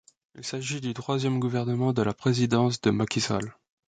[0.33, 3.53] Il s'agit du troisième gouvernement de la présidence de Macky Sall.